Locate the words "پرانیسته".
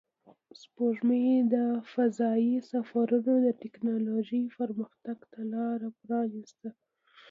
6.01-6.69